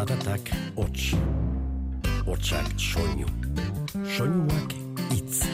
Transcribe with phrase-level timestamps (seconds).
[0.00, 1.14] zaratak hots.
[2.24, 3.26] Hotsak soinu.
[4.16, 4.72] Soinuak
[5.10, 5.44] hitz.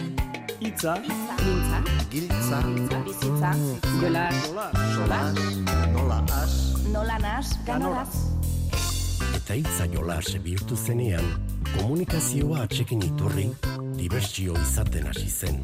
[0.61, 1.79] Itza, Mintza,
[2.11, 2.61] Giltza,
[3.05, 3.51] bizitza,
[4.01, 4.31] jola,
[4.95, 5.21] sola,
[5.93, 6.55] nola as,
[6.93, 8.15] nola nas, ganoraz.
[9.37, 11.27] Eta hitza jolas bihurtu zenean,
[11.77, 13.49] komunikazioa atxekin iturri,
[13.99, 15.59] dibertsio izaten hasi zen.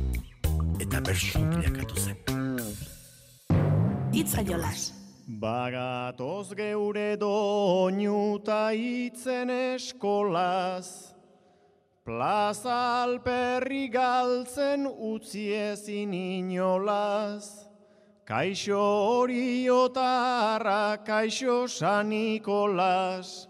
[0.80, 2.18] Eta bersu bilakatu zen.
[4.12, 4.90] Itza jolas.
[5.32, 11.14] Bagatoz geure doinuta itzen eskolaz,
[12.04, 17.64] Plaza alperri galtzen utzi ezin inolaz,
[18.28, 23.48] Kaixo hori otarra, kaixo San Nikolas,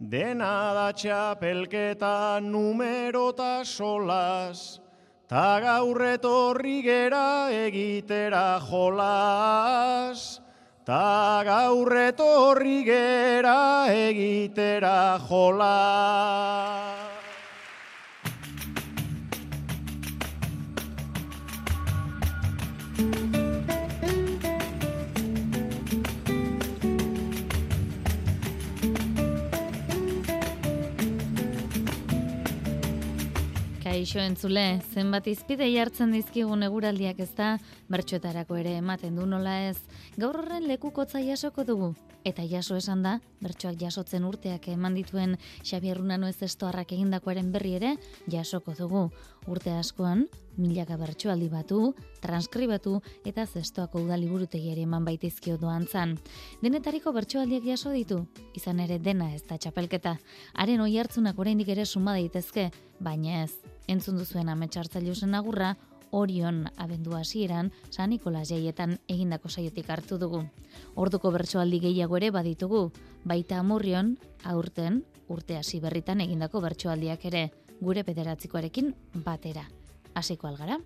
[0.00, 4.80] Dena da txapelketa numerota solas,
[5.28, 10.40] Ta gaur etorri gera egitera jolas,
[10.90, 16.89] Ta gaur etorri gera egitera jolas.
[34.00, 34.62] Kaixo entzule,
[34.96, 37.50] zenbat izpide jartzen dizkigun eguraldiak ez da,
[37.92, 39.76] bertxoetarako ere ematen du nola ez.
[40.16, 41.90] Gaur horren lekukotza jasoko dugu.
[42.24, 47.72] Eta jaso esan da, bertsoak jasotzen urteak eman dituen Xabier Runano ez estoarrak egindakoaren berri
[47.78, 47.94] ere
[48.28, 49.06] jasoko dugu.
[49.48, 50.26] Urte askoan,
[50.60, 56.18] milaka bertsoaldi batu, transkribatu eta zestoako udaliburutegiari eman baitizkio doan zan.
[56.60, 60.18] Denetariko bertsoaldiak jaso ditu, izan ere dena ez da txapelketa.
[60.52, 62.68] Haren oi hartzunak oraindik ere suma daitezke,
[63.00, 63.54] baina ez.
[63.88, 65.72] Entzun duzuen ametsartzailu zen agurra,
[66.10, 70.42] Orion abendu hasieran San Nikolas jaietan egindako saiotik hartu dugu.
[70.94, 72.90] Orduko bertsoaldi gehiago ere baditugu,
[73.24, 77.50] baita amurrion, aurten, urte hasi berritan egindako bertsoaldiak ere,
[77.80, 78.94] gure pederatzikoarekin
[79.24, 79.68] batera.
[80.14, 80.80] Hasiko algara?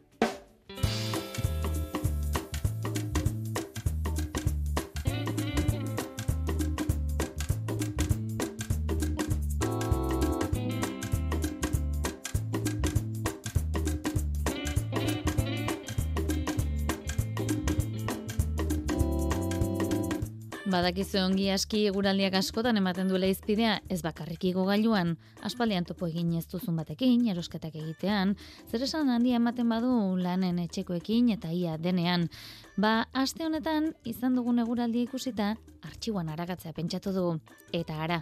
[20.75, 25.13] Badakizu ongi aski eguraldiak askotan ematen duela izpidea, ez bakarrik igo gailuan,
[25.47, 28.33] aspaldian topo egin ez duzun batekin, erosketak egitean,
[28.67, 32.27] zer esan handia ematen badu lanen etxekoekin eta ia denean.
[32.75, 35.53] Ba, aste honetan izan dugun eguraldia ikusita,
[35.87, 37.37] artxiuan aragatzea pentsatu dugu.
[37.71, 38.17] Eta ara,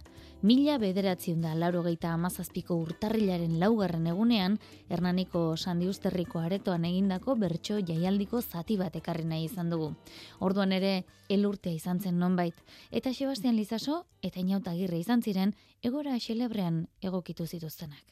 [0.45, 4.59] mila bederatziun da lauro geita amazazpiko urtarrilaren laugarren egunean,
[4.93, 9.95] Hernaniko Sandiusterriko aretoan egindako bertso jaialdiko zati bat ekarri nahi izan dugu.
[10.41, 16.19] Orduan ere, elurtea izan zen nonbait, eta Sebastian Lizaso eta Inauta Agirre izan ziren egora
[16.21, 18.05] xelebrean egokitu zituztenak.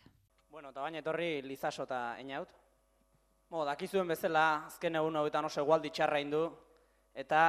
[0.49, 2.60] Bueno, eta baina etorri lizaso eta einaut.
[3.51, 6.45] Bo, dakizuen bezala, azken egun hauetan oso egualdi txarra indu,
[7.19, 7.41] eta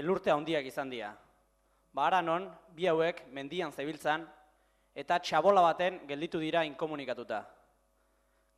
[0.00, 1.10] elurte handiak izan dira.
[1.92, 4.24] Ba, ara non, bi hauek mendian zebiltzan,
[4.96, 7.42] eta txabola baten gelditu dira inkomunikatuta.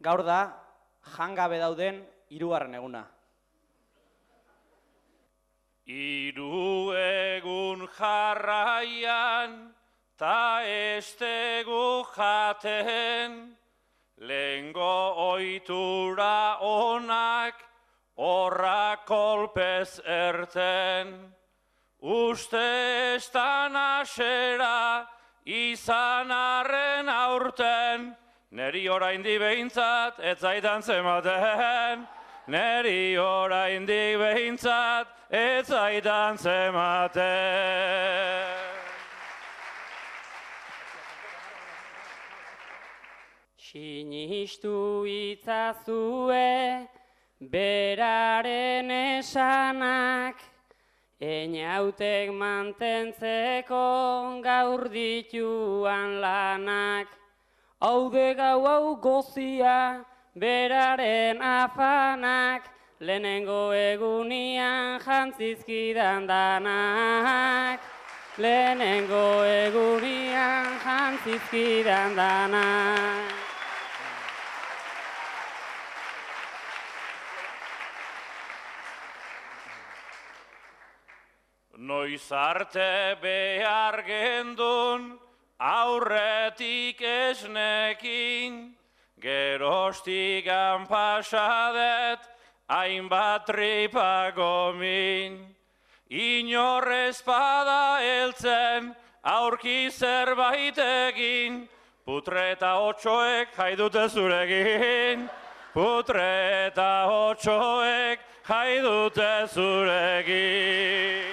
[0.06, 0.38] Gaur da,
[1.16, 1.98] jangabe dauden
[2.30, 3.02] hirugarren eguna.
[5.98, 9.62] Iru egun jarraian,
[10.14, 13.40] ta estegu jaten,
[14.20, 17.54] lengo oitura onak,
[18.16, 21.34] horra kolpez erten.
[22.00, 25.06] Uste estan asera,
[25.44, 28.16] izan arren aurten,
[28.50, 32.06] neri oraindik behintzat, ez zaitan zematen.
[32.48, 38.47] Neri oraindik behintzat, ez zaitan zematen.
[43.68, 46.88] Sinistu itzazue
[47.52, 50.40] beraren esanak,
[51.20, 57.08] Einautek mantentzeko gaur dituan lanak.
[57.82, 60.00] Haude gau hau gozia
[60.34, 62.62] beraren afanak,
[63.00, 67.80] lehenengo egunian jantzizkidan danak.
[68.38, 73.37] Lehenengo egunian jantzizkidan danak.
[82.08, 85.18] Noiz arte behar gendun,
[85.60, 88.72] aurretik esnekin,
[89.20, 92.24] gerostigan pasadet,
[92.66, 95.36] hainbat tripa gomin.
[96.08, 101.68] Inor espada heltzen, aurki zerbait egin,
[102.06, 105.28] putre eta otxoek jai dute zuregin,
[105.76, 106.32] putre
[106.72, 108.18] eta otxoek
[108.48, 111.27] jai dute zuregin.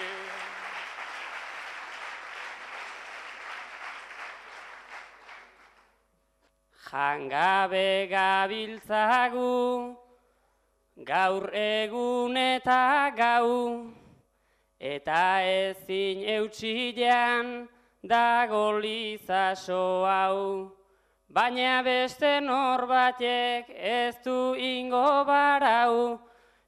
[6.96, 9.98] Jangabe gabiltzagu,
[11.04, 13.92] gaur egun eta gau,
[14.80, 17.68] eta ezin eutxilean
[18.00, 20.72] dago lizaso hau.
[21.28, 26.18] Baina beste norbatek ez du ingo barau,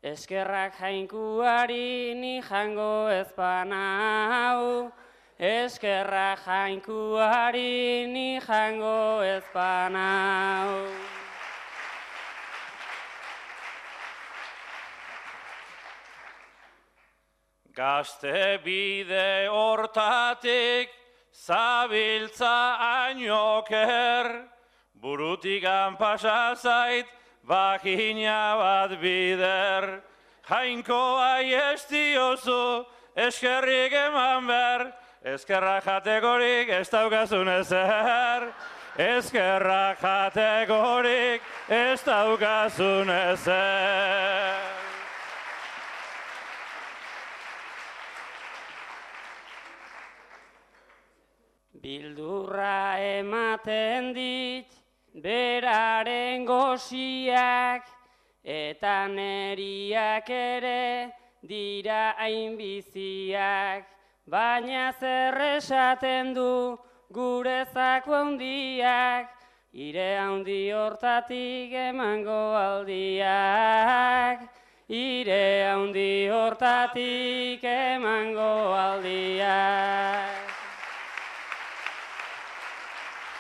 [0.04, 4.92] eskerrak jainkuari ni jango ezpanau.
[5.39, 10.89] Eskerra jainkuari ni jango ezpanau.
[17.72, 20.89] Gazte bide hortatik
[21.31, 24.42] zabiltza ainoker,
[25.00, 25.63] burutik
[26.00, 27.06] pasa zait
[27.45, 30.01] bakina bat bider.
[30.50, 34.94] Jainko aiesti oso eskerrik eman behar,
[35.24, 38.52] eskerra jategorik ez daukazun ezer.
[38.98, 44.75] Eskerra jategorik ez daukazun ezer.
[51.81, 54.72] Bildurra ematen dit,
[55.14, 57.86] beraren goziak,
[58.44, 61.14] eta neriak ere
[61.48, 63.97] dira hainbiziak.
[64.28, 66.76] Baina zer esaten du
[67.16, 69.30] gurezako handiak,
[69.72, 74.42] ire handi hortatik emango aldiak.
[74.92, 80.44] Ire handi hortatik emango aldiak.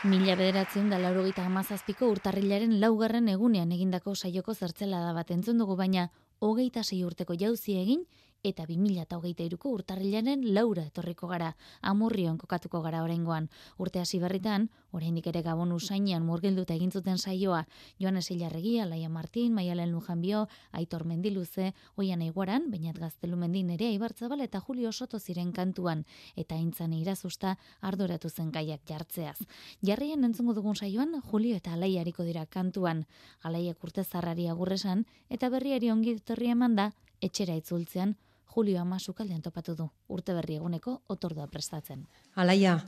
[0.07, 5.75] Mila bederatzen da laurogeita amazazpiko urtarrilaren laugarren egunean egindako saioko zertzela da bat entzun dugu,
[5.75, 6.07] baina
[6.39, 8.07] hogeita sei urteko jauzi egin
[8.47, 13.49] eta 2008ko urtarrilaren laura etorriko gara, amurrion kokatuko gara oraingoan.
[13.77, 17.65] Urte hasi berritan, oraindik ere gabon usainean murgilduta egin zuten saioa,
[17.99, 24.59] Joanes Ilarregi, Alaia Martin, Maialen Lujanbio, Aitor Mendiluze, Oian Eiguaran, Bainat Gaztelumendi ere Ibartzabal eta
[24.61, 26.05] Julio Soto ziren kantuan,
[26.35, 29.37] eta intzan irazusta arduratu zen gaiak jartzeaz.
[29.81, 33.05] Jarrien entzungo dugun saioan, Julio eta Alaia hariko dira kantuan,
[33.43, 36.91] Alaiak urte zarrari agurresan, eta berriari ongi eman emanda,
[37.21, 38.15] etxera itzultzean,
[38.57, 42.01] Julio ama sukaldean topatu du, urte berri eguneko otordua prestatzen.
[42.41, 42.79] Alaia,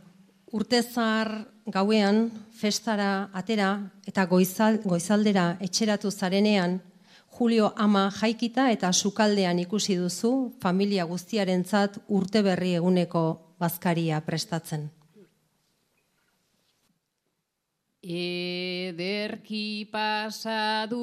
[0.52, 1.30] urte zar
[1.70, 3.68] gauean, festara atera
[4.10, 6.82] eta goizal, goizaldera etxeratu zarenean,
[7.38, 13.22] Julio ama jaikita eta sukaldean ikusi duzu familia guztiarentzat urte berri eguneko
[13.62, 14.90] bazkaria prestatzen.
[18.02, 20.98] Ederki pasadugu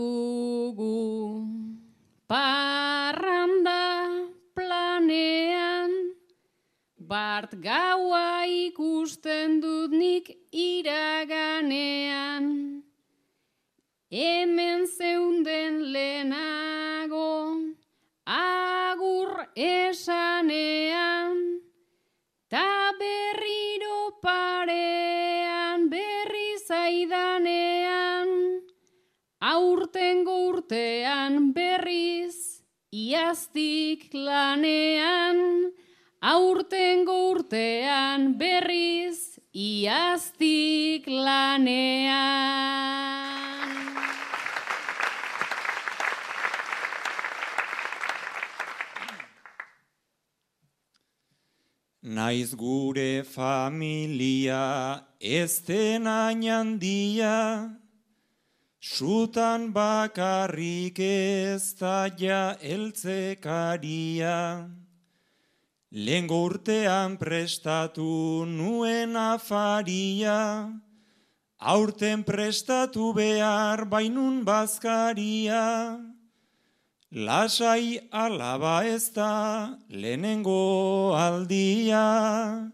[2.27, 5.93] parranda planean,
[6.97, 12.47] bart gaua ikusten dut nik iraganean,
[14.17, 17.37] hemen zeunden lehenago,
[18.25, 21.37] agur esanean,
[22.49, 28.28] ta berriro parean berri zaidanean,
[29.52, 32.46] aurtengo urtean berriz,
[32.97, 35.41] Iaztik lanean,
[36.25, 42.57] aurtengo urtean berriz, iaztik lanean.
[52.17, 57.76] Naiz gure familia ez den handia,
[58.87, 64.38] Sutan bakarrik ez da ja eltzekaria,
[65.90, 70.71] Lengo urtean prestatu nuen afaria,
[71.59, 75.99] Aurten prestatu behar bainun bazkaria,
[77.11, 82.71] Lasai alaba ez da lehenengo aldia,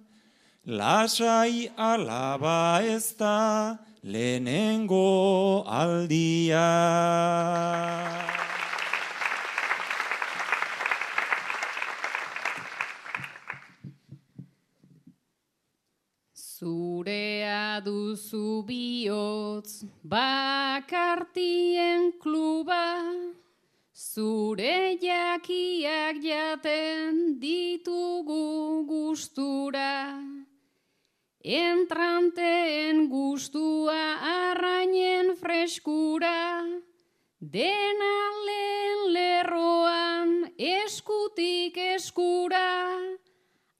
[0.66, 6.70] Lasai alaba ez da lehenengo aldia.
[16.34, 23.06] Zurea duzu bihotz bakartien kluba,
[23.94, 30.18] zure jakiak jaten ditugu gustura.
[31.44, 36.62] Entranteen gustua arrainen freskura,
[37.40, 38.14] dena
[38.46, 42.98] lehen lerroan eskutik eskura,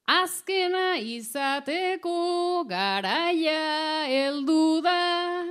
[0.06, 5.44] azkena izateko garaia heldu da,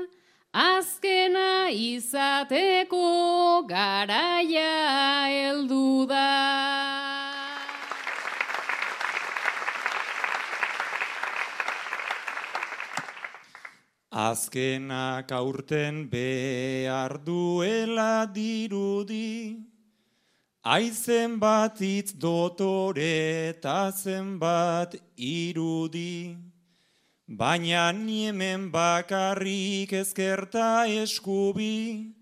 [0.51, 4.71] azkena izateko garaia
[5.31, 6.80] heldu da.
[14.21, 19.57] Azkenak aurten behar duela dirudi,
[20.63, 23.13] aizen bat itz dotore
[23.49, 26.37] eta zenbat irudi.
[27.39, 32.13] Baina niemen bakarrik ezkerta eskubi,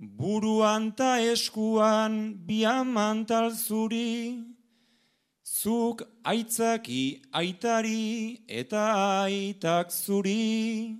[0.00, 2.16] buruan ta eskuan
[2.48, 4.42] biamantal zuri,
[5.44, 8.82] zuk aitzaki aitari eta
[9.28, 10.98] aitak zuri,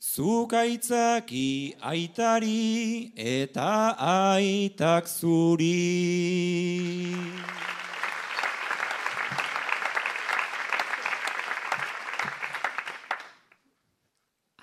[0.00, 5.76] zuk aitzaki aitari eta aitak zuri.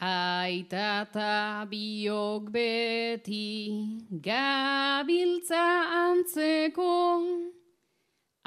[0.01, 3.45] Aita eta biok beti
[4.09, 5.67] gabiltza
[6.01, 6.93] antzeko,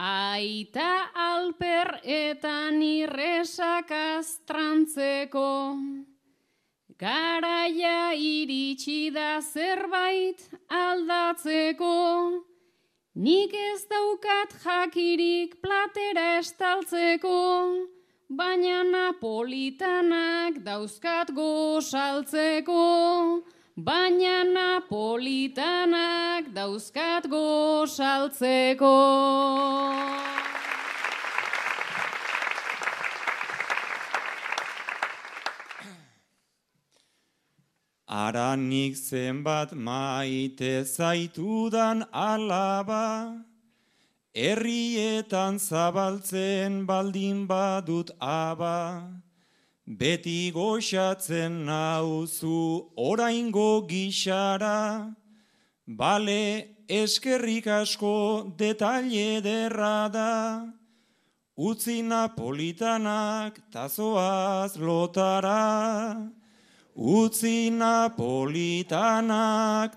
[0.00, 5.76] Aita alper eta nirresak astrantzeko,
[7.00, 11.96] Garaia iritsi da zerbait aldatzeko,
[13.16, 17.88] Nik ez daukat jakirik platera estaltzeko,
[18.28, 23.42] baina napolitanak dauzkat gozaltzeko,
[23.74, 28.94] baina napolitanak dauzkat gozaltzeko.
[38.10, 43.38] Aranik zenbat maite zaitudan alaba,
[44.34, 49.06] herrietan zabaltzen baldin badut aba,
[49.86, 55.14] beti goxatzen nauzu oraingo gixara,
[55.86, 60.66] bale eskerrik asko detalle derrada,
[61.56, 66.39] utzi napolitanak tazoaz lotara,
[67.00, 68.84] utzi napolitanak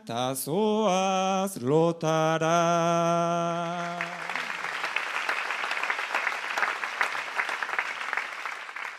[0.07, 2.63] tazoaz lotara.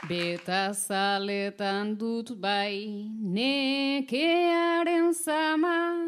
[0.05, 6.05] Beta zaletan dut bai nekearen zama,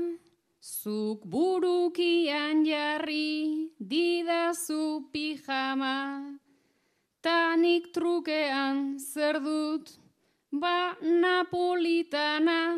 [0.61, 6.37] zuk burukian jarri didazu pijama,
[7.23, 10.06] tanik trukean zer dut
[10.53, 12.77] ba napolitana,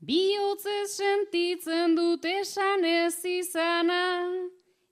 [0.00, 4.28] bihotzez sentitzen dut esan ez izana,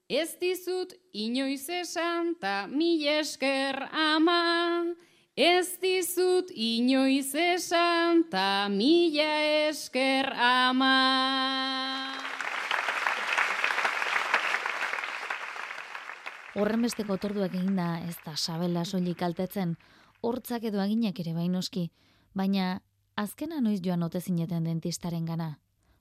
[0.08, 4.84] ez dizut inoiz esan ta mil esker ama,
[5.36, 9.30] ez dizut inoiz esan ta mila
[9.68, 10.96] esker ama.
[16.58, 19.76] Horren besteko otorduak egin da ez da sabela soilik kaltetzen,
[20.20, 21.90] hortzak edo aginak ere bainoski,
[22.34, 22.82] baina
[23.16, 25.58] azkena noiz joan ote zineten dentistaren gana.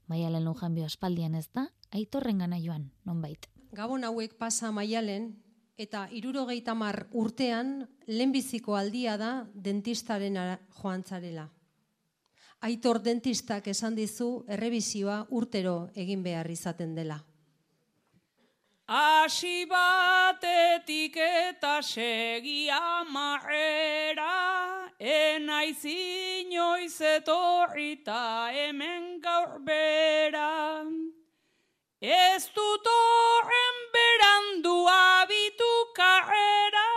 [0.07, 3.47] Maialen lujanbio aspaldian ez da, aitorren gana joan, nonbait.
[3.75, 5.35] Gabon hauek pasa maialen,
[5.77, 10.37] eta irurogeita mar urtean, lehenbiziko aldia da dentistaren
[10.81, 11.47] joan zarela.
[12.59, 17.21] Aitor dentistak esan dizu errebizioa urtero egin behar izaten dela.
[18.89, 24.25] Asi batetik eta segi amarrera,
[24.97, 30.81] enaiz inoiz etorrita hemen gaur bera.
[32.01, 36.89] Ez dut horren berandu abitu karrera,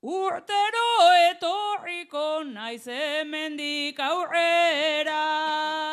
[0.00, 0.90] urtero
[1.26, 5.91] etorriko naiz hemendik aurrera.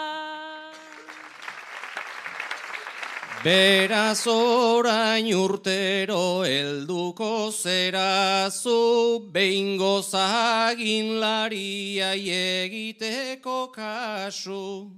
[3.39, 14.91] Beraz orain urtero helduko zerazu, behingo zagin lariai egiteko kasu.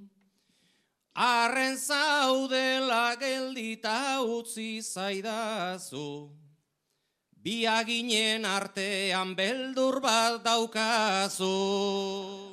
[1.13, 6.31] Arren zaudela geldita utzi zaidazu,
[7.43, 12.50] biaginen artean beldur bat daukazu.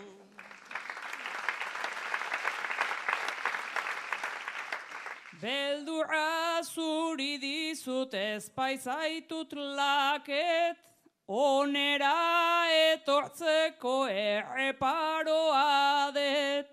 [5.38, 10.80] Beldurra zuri dizut ez paizaitut laket,
[11.28, 16.66] onera etortzeko erreparoa det.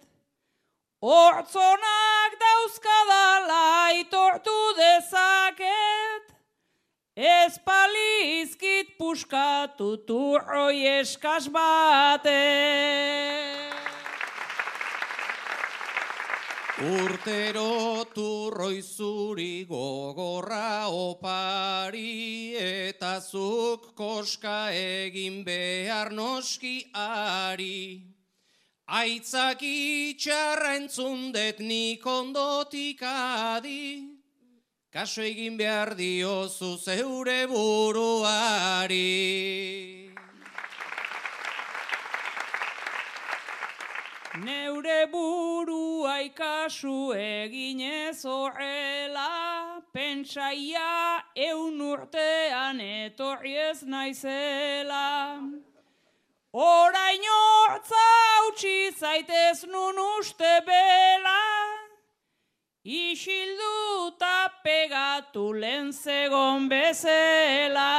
[0.98, 3.70] Hortzonak dauzkadala
[4.02, 6.36] itortu dezaket,
[7.14, 13.45] ez palizkit puskatu turroi eskaz batek.
[16.76, 28.04] Urtero turroi zuri gogorra opari eta zuk koska egin behar noski ari.
[28.92, 34.12] Aitzak itxarra entzundet nik ondotik adi,
[34.92, 39.00] kaso egin behar diozu zeure buruari.
[44.46, 55.40] Neure burua ikasu eginez horrela, pentsaia eun urtean etorri ez naizela.
[56.54, 58.06] Orain hortza
[58.52, 61.42] utzi zaitez nun uste bela,
[62.86, 67.92] isilduta pegatu lehen zegon bezela.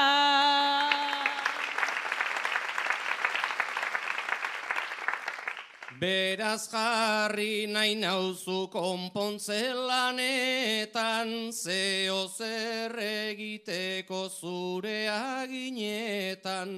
[6.06, 16.70] Beraz jarri nahi nauzu konpontzelanetan, zeo zer egiteko zure aginetan.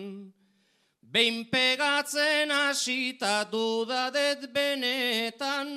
[1.12, 5.68] Behin pegatzen hasita dudadet benetan,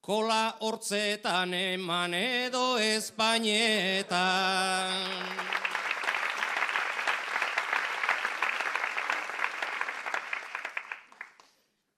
[0.00, 4.08] kola hortzetan eman edo Espainetan.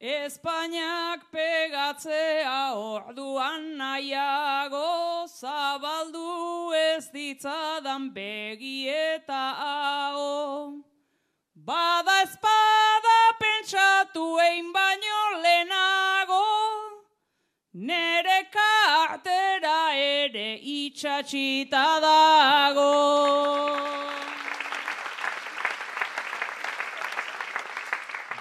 [0.01, 10.81] Espainiak pegatzea orduan nahiago, zabaldu ez ditzadan begi eta hau.
[11.55, 16.47] Bada espada pentsatu egin baino lehenago,
[17.75, 24.00] nere kartera ere itxatxita dago.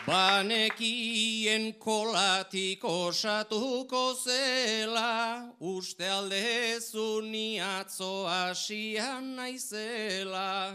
[0.09, 10.73] Banekien kolatik osatuko zela, uste aldezu ni atzo asian naizela.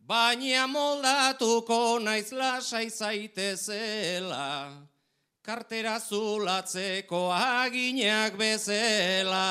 [0.00, 4.72] Baina moldatuko naiz lasai zaitezela,
[5.44, 9.44] kartera zulatzeko aginak bezala.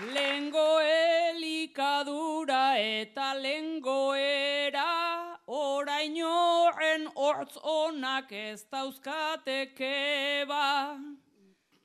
[0.00, 10.96] Lengo elikadura eta lengoera, orain horren hortz onak ez dauzkateke ba.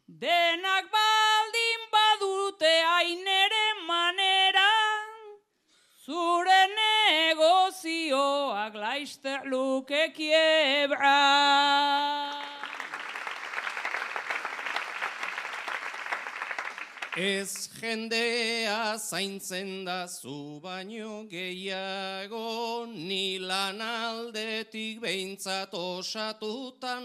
[0.07, 4.71] Denak baldin badute ainere manera,
[6.05, 11.19] zure negozioak laizter luke kiebra.
[17.15, 26.99] Ez jendea zaintzen da zu baino gehiago, ni lan aldetik behintzat osatuta.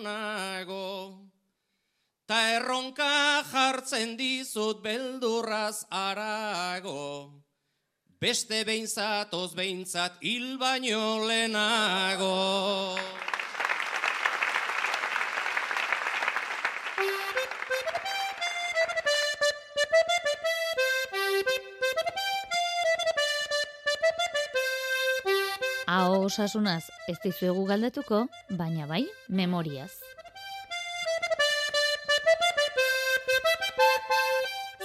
[2.26, 7.30] Ta erronka jartzen dizut beldurraz arago,
[8.18, 12.34] beste behintzatoz behintzat hil baino lehenago.
[26.30, 28.20] Osasunaz ez dizuegu galdetuko,
[28.54, 29.90] baina bai, memoriaz.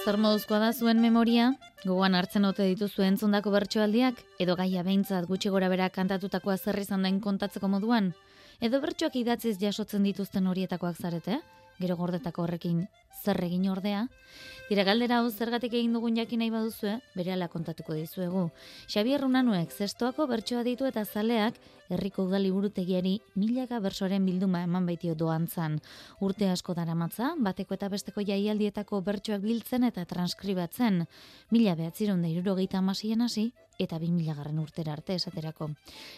[0.02, 1.52] Zer moduzkoa da zuen memoria?
[1.84, 4.18] Gogoan hartzen ote dituzu entzundako bertsoaldiak?
[4.42, 8.10] Edo gaia behintzat gutxi gora bera kantatutakoa zer izan den kontatzeko moduan?
[8.58, 11.38] Edo bertsoak idatziz jasotzen dituzten horietakoak zarete?
[11.80, 12.86] Gero gordetako horrekin
[13.26, 14.06] zer egin ordea?
[14.66, 18.48] Dira galdera hau zergatik egin dugun jakin nahi baduzue, berehala kontatuko dizuegu.
[18.90, 21.60] Xabier Runanuek zestoako bertsoa ditu eta zaleak
[21.90, 25.78] herriko udali burutegiari milaka bersoren bilduma eman baitio doantzan.
[26.20, 31.04] Urte asko daramatza, bateko eta besteko jaialdietako bertsoak biltzen eta transkribatzen.
[31.54, 35.70] Mila behatziron da irurogeita amasien hasi, eta 2000 garren urtera arte esaterako.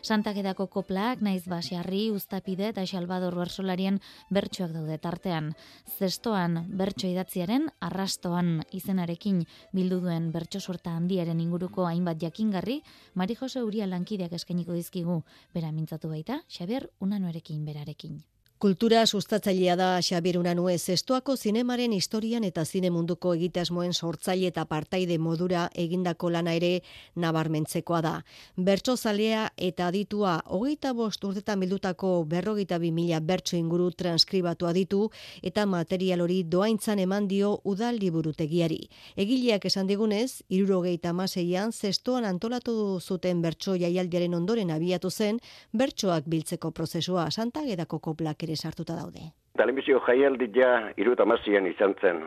[0.03, 5.53] Santakedako koplaak, naiz basiarri, ustapide eta xalbador bersolarien bertsoak daude tartean.
[5.99, 12.81] Zestoan bertso idatziaren arrastoan izenarekin bildu duen bertso sorta handiaren inguruko hainbat jakingarri,
[13.15, 15.23] Mari Jose Uria lankideak eskainiko dizkigu,
[15.55, 18.21] bera mintzatu baita, Xabier Unanoerekin berarekin.
[18.59, 25.15] Kultura sustatzailea da Xabier Unanue zestoako zinemaren historian eta zine munduko egitasmoen sortzaile eta partaide
[25.23, 26.71] modura egindako lana ere
[27.15, 28.13] nabarmentzekoa da.
[28.57, 35.05] Bertso zalea eta aditua hogeita bost urtetan bildutako berrogeita bi mila bertso inguru transkribatu aditu
[35.41, 38.81] eta material hori doaintzan eman dio udal liburutegiari.
[39.15, 45.39] Egileak esan digunez, irurogeita maseian zestoan antolatu zuten bertso jaialdiaren ondoren abiatu zen
[45.73, 49.29] bertsoak biltzeko prozesua santagedako koplak ere sartuta daude.
[49.59, 51.25] Telebizio jaialdi ja iru eta
[51.69, 52.25] izan zen,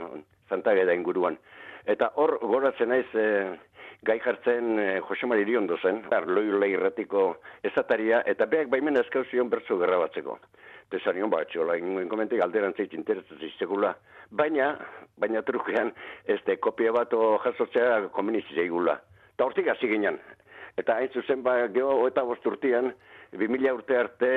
[0.49, 1.37] zantageda inguruan.
[1.85, 3.57] Eta hor, goratzen naiz, e,
[4.05, 9.79] gai jartzen e, Jose Mari Iriondo zen, arloi lehirratiko ezataria, eta beak baimen eskauzion bertzu
[9.79, 10.37] gerra batzeko.
[10.91, 13.95] Tesarion bat, txola, ingoen komentik alderan zeit interesatzen
[14.31, 14.77] Baina,
[15.17, 15.91] baina trukean,
[16.25, 17.11] ez de kopia bat
[17.43, 18.99] jasotzea komenitzea igula.
[19.33, 20.19] Eta hortik hasi ginen.
[20.81, 22.93] Eta hain zuzen ba, geho, eta bosturtian,
[23.37, 24.29] 2000 urte arte,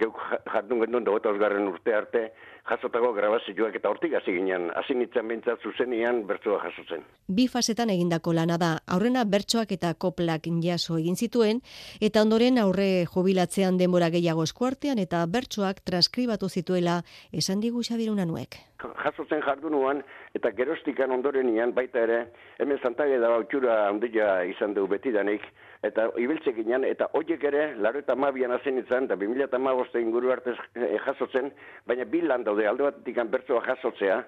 [0.00, 0.18] geuk
[0.52, 2.22] jardun gendun dago osgarren urte arte,
[2.68, 7.06] jasotako grabazioak eta hortik hasi ginen, hasi nintzen bintzat zuzenian bertsoa jasotzen.
[7.28, 11.62] Bi fasetan egindako lana da, aurrena bertsoak eta koplak jaso egin zituen,
[12.00, 18.58] eta ondoren aurre jubilatzean denbora gehiago eskuartean eta bertsoak transkribatu zituela esan digu xabiruna nuek.
[18.82, 20.02] Jasotzen jardunuan
[20.36, 22.18] eta gerostikan ondorenian baita ere,
[22.58, 25.44] hemen zantage da bautxura handia izan du betidanik,
[25.84, 30.00] eta ibiltzek ginen, eta horiek ere, laro eta mabian azen izan, eta 2000 eta maboste
[30.00, 31.52] inguru artez eh, jasotzen,
[31.86, 34.22] baina bi lan daude, alde bat dikan bertsoa jasotzea,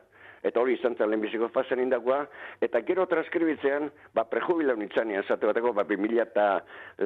[0.45, 2.25] eta hori izan zen lehenbiziko fazen indagoa,
[2.64, 6.49] eta gero transkribitzean, ba, prejubilau nintzen, zate bateko, ba, 2000 eta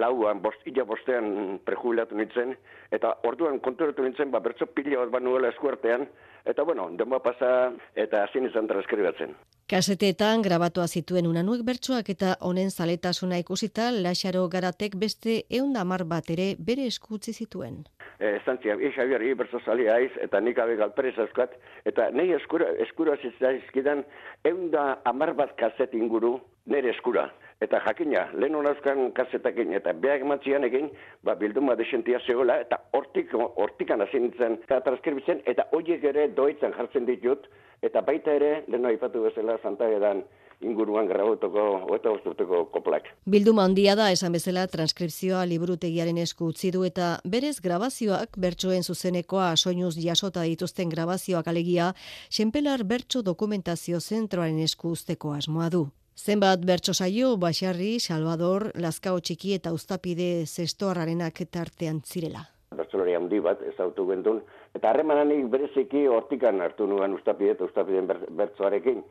[0.03, 2.57] lauan, bost, illa bostean prejubilatu nintzen,
[2.91, 6.09] eta orduan konturatu nintzen, ba, bertso pila bat banuela eskuartean,
[6.49, 9.35] eta bueno, denboa pasa, eta hazin izan transkribatzen.
[9.69, 16.31] Kaseteetan grabatua zituen unanuek bertsoak eta honen zaletasuna ikusita Laxaro Garatek beste eunda mar bat
[16.33, 17.83] ere bere eskutzi zituen.
[18.19, 21.53] Eh, Zantzia, e, Javier, e, bertso aiz, eta nik abe galperez eskat,
[21.85, 24.05] eta nahi eskura, eskura zizkidan
[24.43, 27.31] eunda amar bat kaset inguru nire eskura.
[27.59, 30.92] Eta jakina, lehen honazkan kasetakin eta behar ematzian egin,
[31.27, 37.09] ba, bilduma desentia zegoela, eta hortik, hortikan hasi nintzen transkribizien, eta horiek ere doitzen jartzen
[37.09, 37.49] ditut,
[37.83, 40.23] eta baita ere, lehen aipatu bezala, Santa Edan
[40.62, 41.66] inguruan grabotoko,
[41.99, 43.11] eta osturteko koplak.
[43.27, 49.53] Bilduma handia da, esan bezala, transkripzioa liburutegiaren esku utzi du eta berez grabazioak, bertsoen zuzenekoa
[49.57, 51.92] soinuz jasota dituzten grabazioak alegia,
[52.31, 55.88] senpelar bertso dokumentazio zentroaren esku usteko asmoa du.
[56.18, 62.40] Zenbat bertso saio, Baxarri, Salvador, Lazkao txiki eta Uztapide zestoarrarenak tartean zirela.
[62.74, 64.40] Bertsolari handi bat, ez autu gendun,
[64.74, 69.04] eta harremananik bereziki hortikan hartu nuen Uztapide eta Uztapideen bertsoarekin.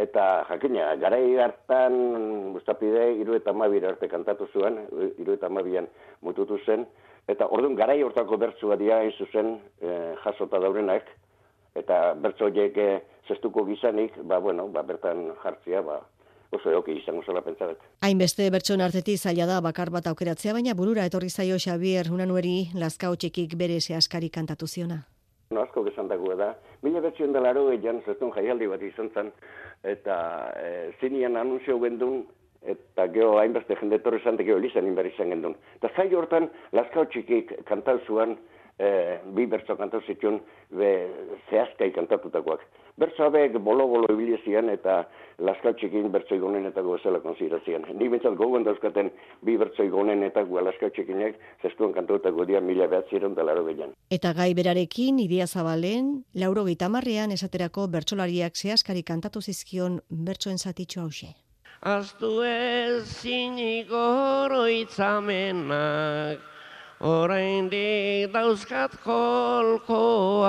[0.00, 1.98] Eta jakina, garai hartan
[2.56, 4.80] Uztapide iru eta mabir arte kantatu zuen,
[5.20, 5.90] iru eta mabian
[6.24, 6.88] mututu zen,
[7.28, 9.92] eta orduan garai hortako bertsua dia hain zuzen e,
[10.24, 11.12] jasota daurenak,
[11.76, 12.90] eta bertso horiek e,
[13.28, 16.00] zestuko gizanik, ba, bueno, ba, bertan jartzia, ba,
[16.54, 17.80] oso eoki izango zela pentsadet.
[18.02, 23.16] Hainbeste bertson artetik zaila da bakar bat aukeratzea, baina burura etorri zaio Xavier Unanueri lazkao
[23.16, 25.04] txikik bere askari kantatu ziona.
[25.50, 26.54] No, asko gesan dago da.
[26.82, 29.30] Mila bertsion da laro egan zestun jaialdi bat izan zen,
[29.84, 30.16] eta
[30.56, 32.24] e, zinian anunzio gendun,
[32.64, 35.54] eta geho hainbeste jende torre zante geho elizan inbar izan gendun.
[35.78, 38.38] Eta zai hortan lazkao txikik kantal zuan,
[38.78, 40.90] e, bi bertso kantatu zituen, be,
[41.50, 42.62] zehazkai kantatutakoak.
[42.98, 45.00] Bertso abek bolo-bolo ibilizian eta
[45.42, 47.82] laskatxekin bertso igonen eta gozela konsiderazian.
[47.98, 49.10] Ni bintzat gogoen dauzkaten
[49.42, 53.90] bi bertso igonen eta gu laskatxekinek zestuan kantautako dia mila behatziron laro behian.
[54.10, 61.34] Eta gai berarekin, idia zabalen, lauro gitamarrean esaterako bertsolariak zehazkari kantatu zizkion bertsoen zatitxo hause.
[61.82, 63.98] Aztu ez ziniko
[64.46, 66.53] oroitzamenak,
[67.00, 70.44] orain di dauzkat kolkoan.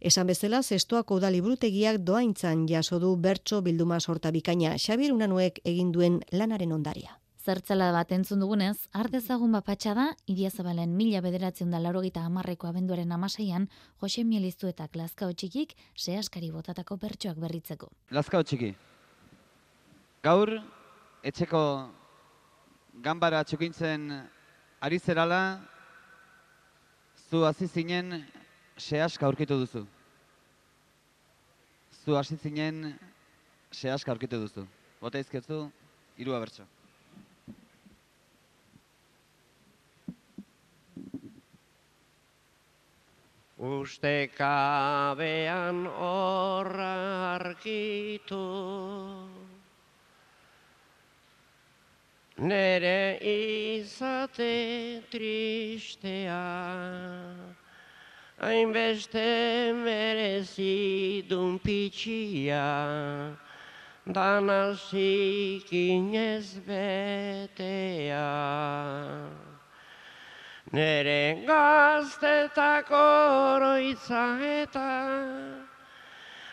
[0.00, 5.92] Esan bezala, zestoako da librutegiak doaintzan jaso du bertso bilduma sorta bikaina, Xabir Unanuek egin
[5.92, 7.18] duen lanaren ondaria.
[7.44, 13.12] Zertzela bat entzun dugunez, ardezagun bapatxa da, idia zabalen mila bederatzen da larogita amarreko abenduaren
[13.12, 13.68] amaseian,
[14.00, 17.90] Jose Mielizu eta Lazkao txikik sehaskari botatako bertsoak berritzeko.
[18.16, 18.74] Lazkao txiki,
[20.24, 20.56] gaur,
[21.22, 21.90] etxeko
[23.04, 24.08] gambara txukintzen
[24.84, 25.64] ari zerala,
[27.30, 28.20] zu hasi zinen
[28.76, 29.86] sehaska aurkitu duzu.
[32.04, 32.92] Zu hasi zinen
[33.72, 34.66] sehaska aurkitu duzu.
[35.00, 35.70] Bota izketzu,
[36.20, 36.66] iru abertso.
[43.56, 46.92] Uste kabean horra
[47.38, 48.44] arkitu
[52.38, 56.42] nere izate tristea
[58.44, 62.68] hainbeste merezidun pitxia,
[64.06, 68.30] dana zikinez betea.
[70.72, 73.04] Nere gaztetako
[73.54, 74.90] oroitza eta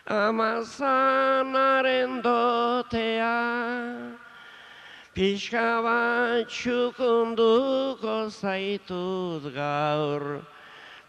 [0.05, 3.37] amazanaren dotea,
[5.13, 10.41] pixka bat txukunduko zaitut gaur,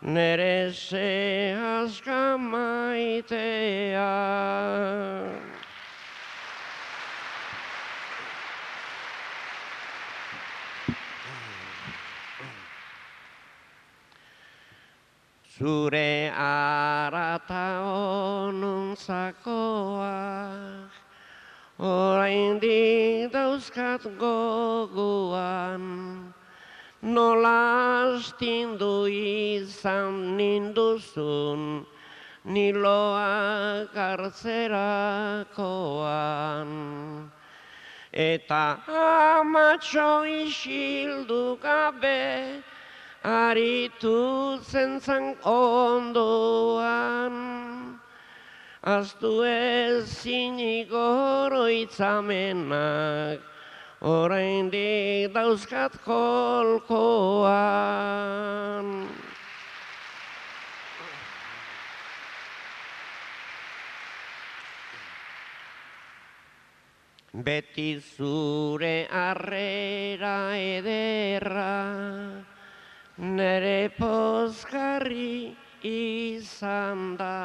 [0.03, 1.55] nere ze
[2.39, 4.11] maitea.
[15.63, 20.82] Zure arata onuntzakoak,
[21.83, 22.63] orain
[23.33, 25.83] dauzkat goguan,
[27.03, 31.85] nola astindu izan ninduzun,
[32.45, 36.71] niloak hartzerakoan.
[38.13, 42.63] Eta amatxo isildu gabe,
[43.25, 47.33] aritu zentzan ondoan.
[48.83, 53.39] Aztu ezin igoroitzamenak,
[54.03, 54.67] orain
[55.31, 57.47] dauzkat kolkoan.
[67.33, 71.87] Beti zure arrera ederra,
[73.17, 75.55] nere pozgarri
[75.87, 77.39] izan da.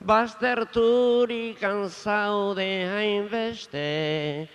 [0.00, 1.58] Bazterturik
[1.90, 4.48] zaude hainbeste,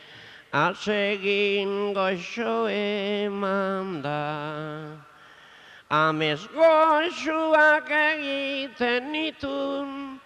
[0.53, 4.87] atsegin goxo eman da.
[5.91, 10.19] Amez goxuak egiten nitun,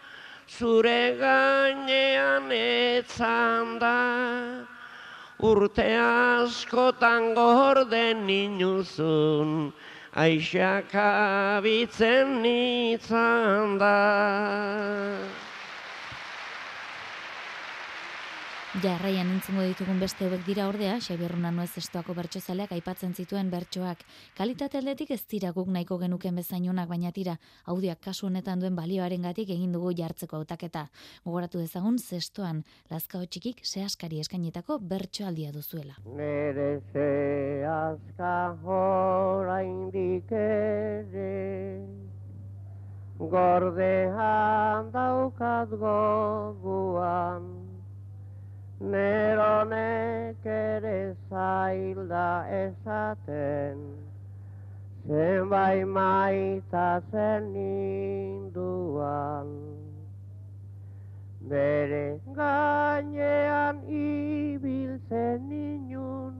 [0.48, 4.68] zure gainean etzan da.
[5.40, 9.74] Urte askotan gorden ninuzun,
[10.18, 15.47] aixak abitzen nitzan da.
[18.76, 24.02] Jarraian entzungo ditugun beste hauek dira ordea, Xabier Nuez estoako bertsozaleak aipatzen zituen bertsoak.
[24.36, 29.50] Kalitate aldetik ez dira guk nahiko genuken bezainunak baina tira, audioak kasu honetan duen balioarengatik
[29.56, 30.90] egin dugu jartzeko hautaketa.
[31.24, 35.96] Gogoratu dezagun zestoan, lazkao txikik sehaskari eskainetako bertsoaldia duzuela.
[36.20, 38.34] Nere sehaska
[38.68, 41.88] oraindik ere
[43.18, 47.67] Gordean daukat goguan
[48.80, 53.80] Neronek ere zailda esaten,
[55.08, 59.48] zenbai maita zen ninduan.
[61.50, 66.36] Bere gainean ibiltzen ninun,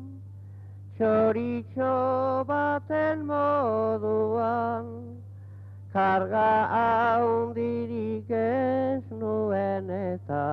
[0.98, 4.86] txoritxo baten moduan,
[5.92, 10.46] karga haundirik ez nuen eta,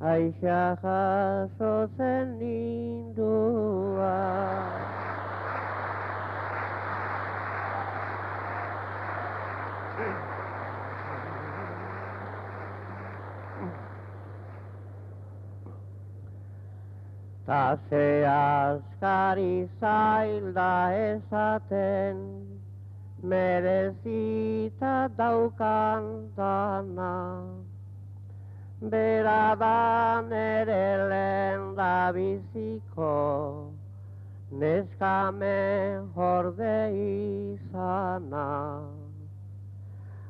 [0.00, 4.14] Aixa jaso zen nindua.
[17.44, 22.18] Ta ze askari zailda esaten,
[23.22, 27.67] merezita daukan dana.
[28.80, 33.72] Bera da nere lehen da biziko,
[34.52, 38.86] neska mejorde izana.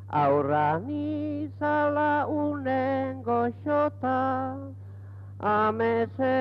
[0.09, 4.57] Aurra nizala unen goxota,
[5.39, 6.37] amese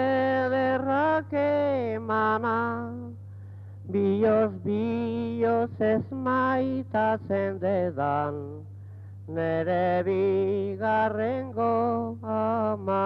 [0.49, 2.93] derrak emana.
[3.91, 8.63] Bioz, bioz ez maitatzen dedan,
[9.27, 11.73] nere bigarrengo
[12.23, 13.05] ama.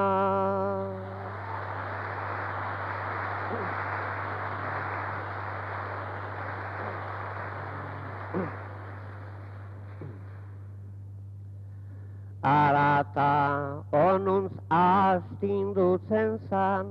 [12.44, 16.88] Arata onuntz astindutzen zan,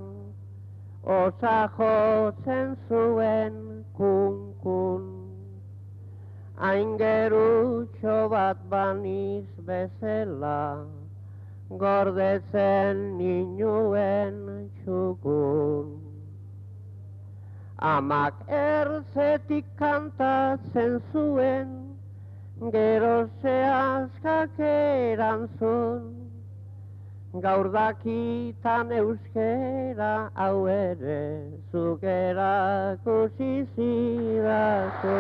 [1.03, 5.20] osa jotzen zuen kun-kun.
[6.61, 10.85] Aingerutxo bat baniz bezela,
[11.71, 15.89] gordetzen ninuen txukun.
[17.81, 21.73] Amak erzetik kantatzen zuen,
[22.77, 26.20] gero zehazkak erantzun,
[27.39, 35.15] gaur dakitan euskera hau ere zukerako zizidako.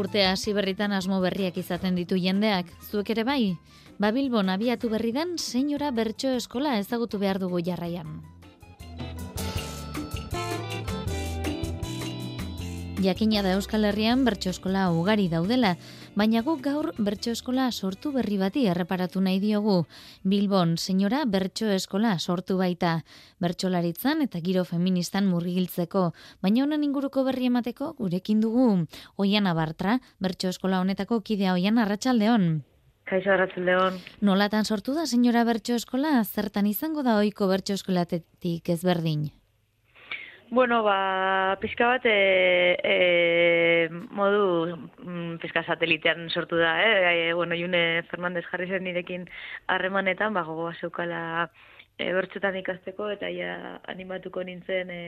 [0.00, 3.42] Urtea hasi berritan asmo berriak izaten ditu jendeak, zuek ere bai?
[4.00, 8.14] Babilbon abiatu berri den senyora bertso eskola ezagutu behar dugu jarraian.
[13.00, 15.70] Jakina da Euskal Herrian bertso eskola ugari daudela,
[16.20, 19.86] baina guk gaur bertso eskola sortu berri bati erreparatu nahi diogu.
[20.22, 22.98] Bilbon, senyora bertso eskola sortu baita.
[23.40, 26.10] Bertsolaritzan eta giro feministan murgiltzeko,
[26.44, 28.68] baina honen inguruko berri emateko gurekin dugu.
[29.16, 32.48] Oian abartra, bertso eskola honetako kidea oian arratsaldeon.
[33.08, 33.96] Kaixo arratsaldeon.
[34.20, 39.30] Nolatan sortu da senyora bertso eskola, zertan izango da ohiko bertso eskolatetik ezberdin?
[40.50, 47.28] Bueno, ba, pizka bat e, e, modu mm, pizka satelitean sortu da, eh?
[47.30, 49.28] E, bueno, June Fernandez jarri zen nirekin
[49.70, 51.20] harremanetan, ba, gogoa zeukala
[51.98, 55.00] e, bertxotan ikasteko, eta ja animatuko nintzen e,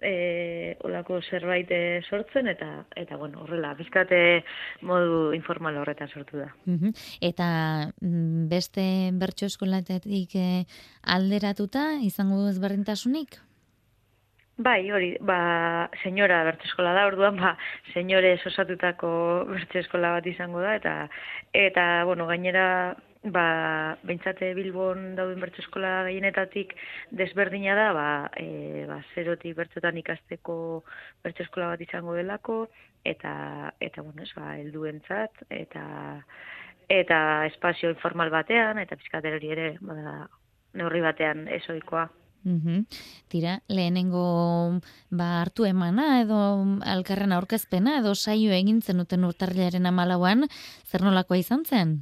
[0.00, 4.20] e, olako zerbait e, sortzen, eta, eta bueno, horrela, pizkate
[4.88, 6.48] modu informal horretan sortu da.
[6.64, 6.94] Mhm.
[7.28, 7.50] Eta
[8.00, 8.86] mm, beste
[9.20, 10.64] bertso eskolatetik eh,
[11.02, 13.40] alderatuta izango ezberdintasunik?
[14.58, 17.52] Bai, hori, ba, senyora bertso eskola da, orduan, ba,
[17.92, 19.10] senyore osatutako
[19.52, 20.94] bertso eskola bat izango da, eta,
[21.54, 22.64] eta bueno, gainera,
[23.36, 23.44] ba,
[24.10, 26.74] bentsate Bilbon dauden bertso eskola gehienetatik
[27.22, 30.58] desberdina da, ba, e, ba, zerotik bertsotan ikasteko
[31.22, 32.60] bertso eskola bat izango delako,
[33.06, 33.32] eta,
[33.78, 35.84] eta bueno, ez, ba, helduentzat, eta,
[36.98, 37.20] eta
[37.54, 40.24] espazio informal batean, eta pizkaterori ere, ba,
[40.74, 42.08] neurri batean esoikoa.
[42.44, 42.86] Mhm.
[43.28, 46.38] Tira, lehenengo ba, hartu emana edo
[46.94, 50.46] alkarren aurkezpena edo saio egin zenuten urtarrilaren amalauan,
[50.90, 51.98] zer nolakoa izan zen?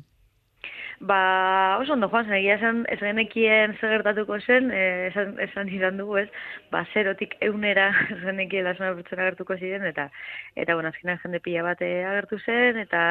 [1.00, 5.98] Ba, oso ondo joan zen, egia esan, ez genekien segertatuko zen, eh, esan, esan izan
[6.00, 6.28] dugu ez,
[6.72, 10.06] ba, zerotik eunera ez genekien lasuna pertsona agertuko ziren, eta,
[10.56, 13.02] eta bueno, azkenean jende pila bat eh, agertu zen, eta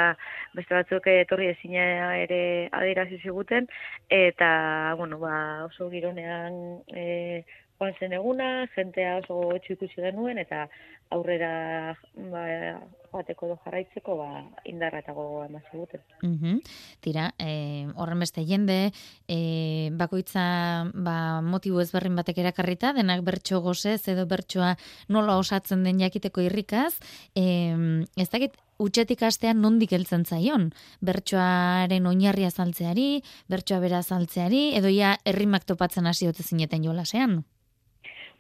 [0.58, 2.42] beste batzuk etorri ezina ere
[2.74, 3.70] adierazi ziguten,
[4.10, 4.50] eta,
[4.98, 5.36] bueno, ba,
[5.70, 7.46] oso gironean e,
[7.78, 10.66] joan zen eguna, jentea oso etxu ikusi genuen, eta
[11.14, 11.94] aurrera
[12.34, 12.46] ba,
[13.16, 14.28] joateko do jarraitzeko ba,
[14.68, 16.04] indarra eta gogoa eman ziguten.
[16.22, 16.60] Mhm.
[17.02, 18.92] Tira, e, horren beste jende,
[19.28, 24.76] e, bakoitza ba, motibo ezberrin batek erakarrita, denak bertso gozez edo bertsoa
[25.08, 26.94] nola osatzen den jakiteko irrikaz,
[27.36, 30.70] e, ez dakit utxetik astean nondik heltzen zaion.
[31.00, 37.44] Bertsoaren oinarria saltzeari, bertsoa bera saltzeari, edo ja herrimak topatzen hasi ote zineten jolasean.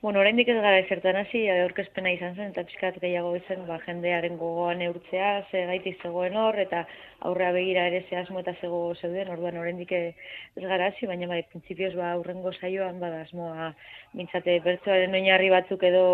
[0.05, 4.35] Bueno, oraindik ez gara ezertan hasi, aurkezpena izan zen, eta pixkat gehiago zen, ba, jendearen
[4.37, 6.83] gogoan neurtzea, ze gaitik zegoen hor, eta
[7.29, 10.13] aurrea begira ere ze asmo eta zego zeuden, orduan oraindik ez
[10.59, 13.73] gara hasi, baina bai, printzipioz ba, aurrengo saioan, ba, asmoa,
[14.13, 16.05] mintzate, bertsoaren oinarri batzuk edo,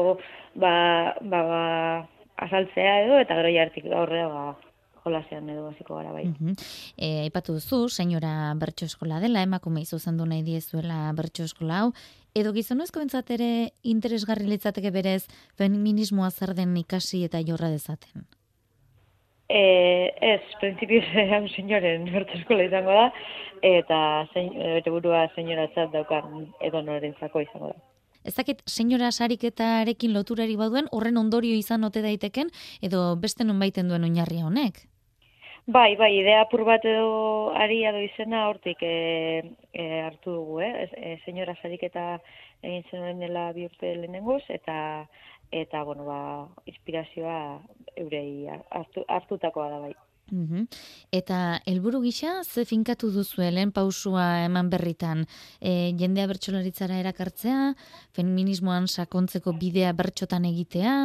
[0.56, 0.74] ba,
[1.20, 1.64] ba, ba,
[2.48, 4.71] azaltzea edo, eta gero jartik aurrea, ba,
[5.04, 6.26] jolasean edo hasiko gara bai.
[6.98, 11.92] E, aipatu duzu, senyora bertso eskola dela, emakume izuzendu nahi diezuela bertso eskola hau,
[12.38, 13.50] edo gizonezko entzat ere
[13.84, 15.26] interesgarri litzateke berez
[15.60, 18.28] feminismoa zer den ikasi eta jorra dezaten?
[19.52, 19.62] E,
[20.34, 23.08] ez, prinsipioz hau senyoren bertso eskola izango da,
[23.62, 24.02] eta
[24.34, 27.82] zein, bete burua senyora txat daukan edo norentzako izango da.
[28.24, 32.52] Ez dakit, senyora sariketarekin loturari baduen, horren ondorio izan ote daiteken,
[32.86, 34.84] edo beste non baiten duen oinarria honek?
[35.68, 39.44] Bai, bai, idea apur bat edo ari edo izena hortik e,
[39.74, 40.88] e, hartu dugu, eh?
[40.98, 42.06] E, senyora sariketa
[42.64, 45.06] egin zenuen dela bi urte lehenengoz, eta,
[45.52, 46.22] eta bueno, ba,
[46.66, 47.62] inspirazioa
[47.96, 49.94] eurei hartu, hartutakoa da bai.
[50.32, 50.68] Mhm.
[51.12, 55.26] Eta helburu gisa ze finkatu duzu lehen pausua eman berritan
[55.60, 57.74] e, jendea bertsolaritzara erakartzea,
[58.16, 60.96] feminismoan sakontzeko bidea bertxotan egitea?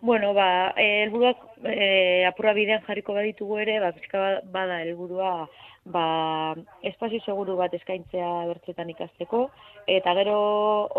[0.00, 5.48] Bueno, ba, eh, helburuak e, apurra bidean jarriko baditugu ere, ba, pizka ba, bada helburua
[5.88, 6.54] ba,
[6.90, 9.46] espazio seguru bat eskaintzea bertzetan ikasteko,
[9.86, 10.36] eta gero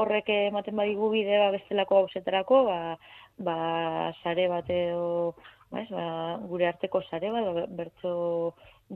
[0.02, 2.80] horrek ematen badigu bide ba, bestelako hausetarako, ba,
[3.38, 3.58] ba,
[4.24, 5.36] sare bat edo,
[5.70, 6.08] ba, ba,
[6.50, 8.16] gure arteko sare bat, ba, bertso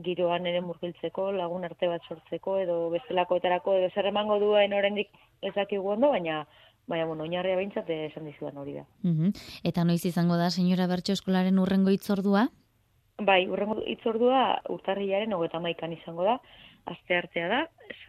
[0.02, 5.14] giroan ere murgiltzeko, lagun arte bat sortzeko, edo bestelakoetarako, edo zer emango duen oraindik
[5.52, 6.42] ezakigu ondo, baina
[6.86, 8.86] baina, bueno, oinarria behintzat esan dizudan hori da.
[9.02, 9.32] Mhm.
[9.64, 12.48] Eta noiz izango da, senyora Bertso Eskolaren urrengo hitzordua?
[13.22, 16.38] Bai, urrengo hitzordua urtarrilaren hogeta maikan izango da,
[16.90, 17.60] aste artea da,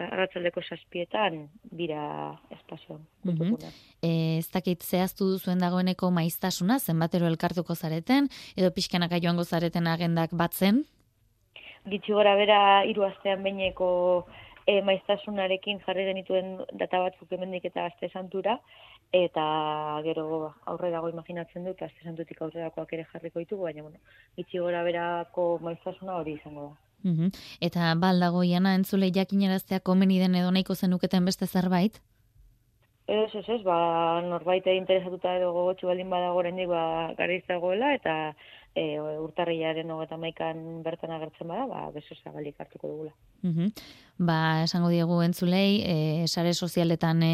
[0.07, 1.43] arratzaldeko saspietan
[1.77, 3.03] bira espazioan.
[4.01, 10.33] E, ez dakit zehaztu duzuen dagoeneko maiztasuna, zenbatero elkartuko zareten, edo pixkanaka joango zareten agendak
[10.33, 10.83] batzen?
[11.91, 14.25] Gitxi gora bera hiru astean behineko
[14.67, 18.57] e, maiztasunarekin jarri genituen data batzuk hemendik eta aste santura,
[19.13, 19.43] eta
[20.05, 23.99] gero aurrerago imaginatzen dut, aste santutik aurrerakoak ere jarriko ditugu, baina bueno,
[24.37, 26.73] gitxi gora berako maiztasuna hori izango da.
[27.03, 27.29] Mhm.
[27.61, 31.99] Eta baldago jana entzule jakinaraztea komeni den edo nahiko zenuketen beste zerbait?
[33.05, 37.11] Ez, ez, ez, ba, norbait interesatuta edo gogotxu baldin badago oraindik ba,
[37.49, 38.33] dagoela, eta
[38.75, 43.13] e, urtarriaren hogeta maikan bertan agertzen bada, ba, beso zabalik hartuko dugula.
[43.43, 43.71] Mhm.
[44.17, 47.33] Ba, esango diegu entzulei, e, sare sozialetan e,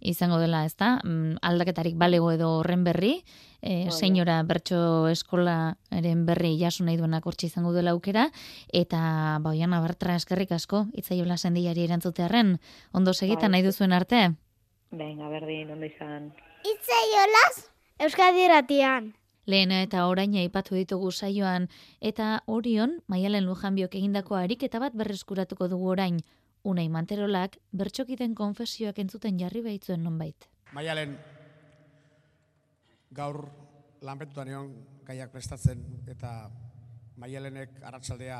[0.00, 0.98] izango dela, ezta?
[1.04, 3.24] Mm, aldaketarik balego edo horren berri,
[3.62, 8.30] e, senyora bertso eskolaren berri jaso nahi duenak hortxe izango dela aukera,
[8.72, 12.58] eta ba, oian abartra eskerrik asko, itzaiola sendiari erantzutearen,
[12.92, 14.30] ondo segitan nahi duzuen arte?
[14.90, 16.32] Venga, berdin, ondo izan.
[16.66, 17.70] Itzaiolaz,
[18.00, 19.12] Euskadi ratian.
[19.50, 21.66] Lehena eta orain aipatu ditugu saioan,
[22.00, 26.20] eta orion, maialen lujanbiok egindako ariketa bat berreskuratuko dugu orain,
[26.62, 30.46] unai manterolak bertxokiten konfesioak entzuten jarri behitzuen nonbait.
[30.76, 31.16] Maialen,
[33.10, 33.42] gaur
[34.06, 34.74] lanpetutan egon
[35.08, 36.50] gaiak prestatzen, eta
[37.20, 38.38] Maialenek arratsaldea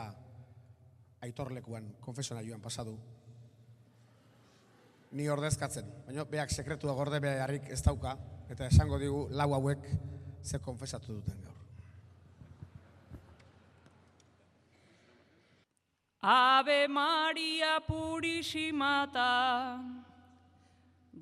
[1.26, 2.94] aitorlekuan, konfesionarioan pasadu.
[5.18, 8.14] Ni ordezkatzen, baina beak sekretua gorde beharrik ez dauka,
[8.48, 9.90] eta esango digu lau hauek
[10.42, 11.54] ze konfesatu duten gaur.
[16.22, 19.80] Ave Maria Purissimata,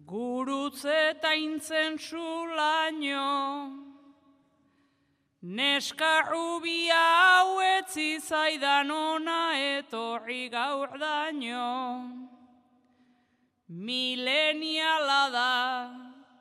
[0.07, 3.71] gurutze eta intzensu laino,
[5.43, 12.27] neska rubia hau etzi zaidan ona etorri gaur daño.
[13.69, 15.91] Mileniala da,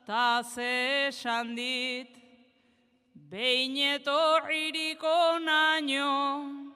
[0.04, 2.17] ta ze esan dit,
[3.30, 6.72] behin etorririko naino.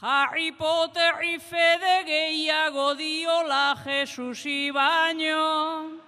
[0.00, 5.98] Harry Potterri fede gehiago diola Jesusi baino.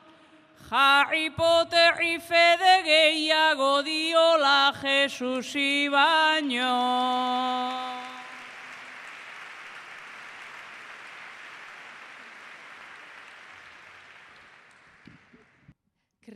[0.70, 7.87] Harry Potterri fede gehiago diola Jesusi baino.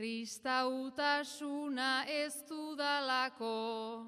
[0.03, 4.03] Kristautasuna ez dudalako,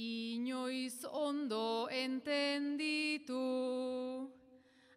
[0.00, 3.36] inoiz ondo entenditu,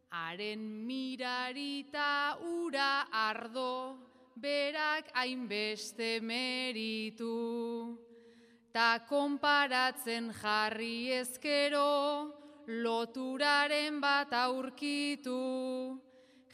[0.08, 3.99] haren mirarita ura ardo,
[4.39, 7.99] berak hainbeste meritu.
[8.72, 12.32] Ta konparatzen jarri ezkero,
[12.66, 16.07] loturaren bat aurkitu.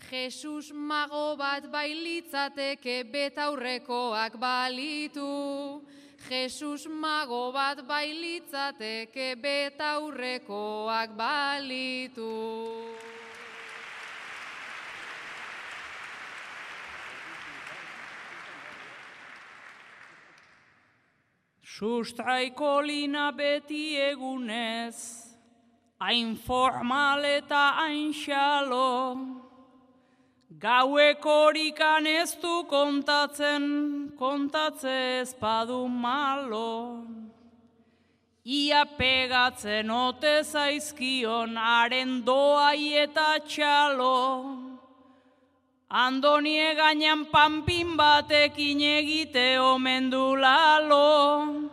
[0.10, 5.82] Jesus mago bat bailitzateke betaurrekoak balitu.
[6.30, 12.32] Jesus mago bat bailitzateke betaurrekoak balitu.
[21.74, 24.96] Sustraiko lina beti egunez,
[26.00, 29.43] hain formal eta hain xalo,
[30.60, 37.06] Gauek horikan ez du kontatzen, kontatze ez padu malo.
[38.46, 44.20] Ia pegatzen ote zaizkion haren doai eta txalo.
[45.90, 51.72] Andonie gainan panpin batekin egite omen du lalo.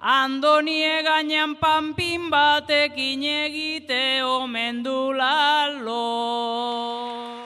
[0.00, 7.37] Andonie gainan panpin batekin egite omen du lalo.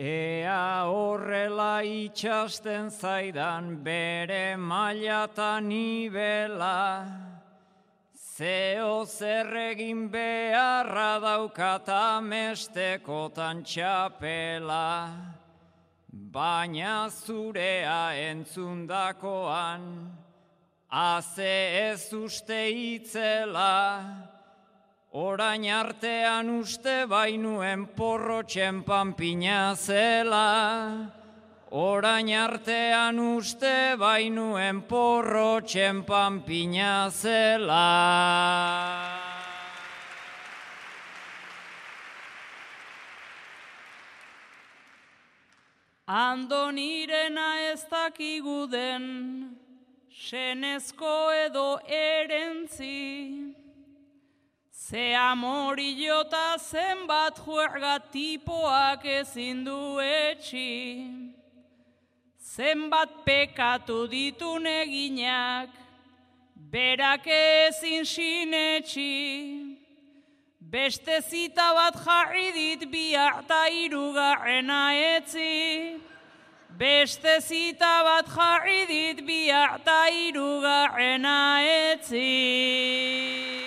[0.00, 7.04] Ea horrela itxasten zaidan bere mailata nibela,
[8.16, 15.12] zeo zerregin beharra daukata mestekotan txapela,
[16.08, 19.84] baina zurea entzundakoan,
[20.88, 24.29] haze ez uste itzela,
[25.12, 31.10] orain artean uste bainuen porro txempanpina zela.
[31.72, 37.86] Orain artean uste bainuen porro txempanpina zela.
[46.06, 49.56] Ando nirena ez dakiguden,
[50.10, 51.30] senezko edo.
[51.30, 53.59] Senezko edo erentzi.
[54.90, 61.06] Ze amori jota zenbat juerga tipoak ezin du etxi.
[62.42, 65.70] Zenbat pekatu ditu neginak,
[66.72, 69.78] berak ezin sinetxi.
[70.58, 74.82] Beste zita bat jarri dit biak ta irugarrena
[75.14, 76.00] etzi.
[76.82, 81.62] Beste zita bat jarri dit biak ta irugarrena
[81.94, 83.59] etzi.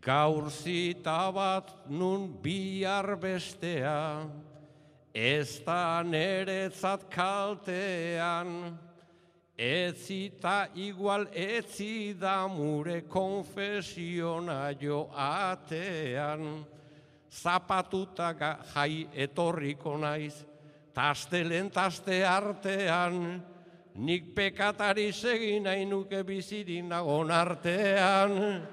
[0.00, 4.24] Gaur zita bat nun bihar bestea,
[5.12, 8.78] ez da neretzat kaltean,
[9.60, 16.64] etzita igual etzi da mure konfesiona jo atean,
[17.28, 18.32] zapatuta
[18.72, 20.46] jai etorriko naiz,
[20.96, 23.36] tastelen taste artean,
[24.00, 28.64] nik pekatari segin nahi nuke bizirik nagon artean,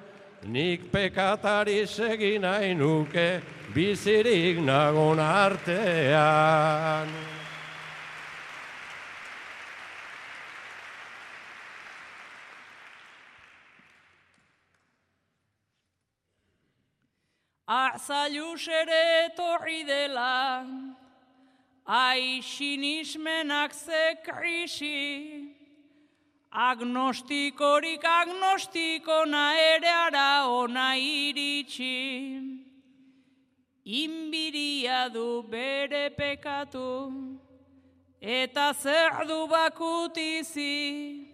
[0.43, 3.41] nik pekatari segin nahi nuke
[3.73, 7.07] bizirik nagon artean.
[17.67, 20.63] Arzaluz ere etorri dela,
[21.85, 25.36] ai sinismenak ze krisi,
[26.57, 32.57] agnostikorik agnostiko na ere ara ona iritsi.
[33.85, 37.13] Inbiria du bere pekatu,
[38.19, 41.27] eta zer du bakutizi.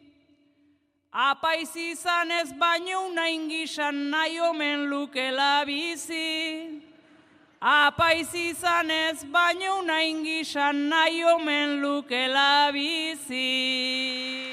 [1.14, 6.82] Apaiz izan ez baino nain gizan nahi omen lukela bizi.
[7.62, 14.53] Apaiz izan ez baino nain gizan nahi omen lukela bizi.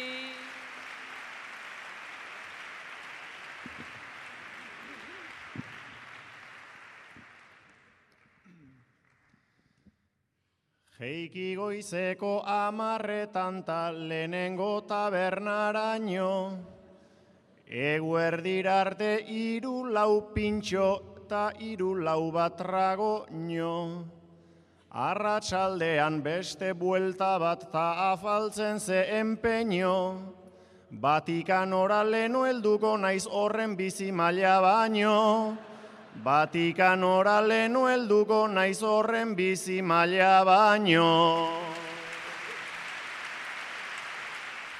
[11.00, 16.32] Jeiki goizeko amarretan ta lehenengo tabernaraino,
[17.64, 20.88] eguerdira arte iru lau pintxo
[21.26, 24.04] ta iru lau bat trago nio.
[24.92, 29.96] Arratxaldean beste buelta bat ta afaltzen ze empeño,
[30.90, 35.69] Batikan ora leno helduko naiz horren bizi maila baino.
[36.18, 41.06] Batikan ora leno helduko naiz horren bizi maila baino.